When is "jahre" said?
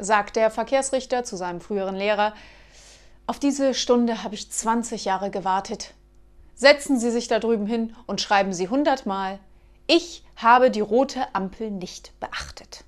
5.04-5.30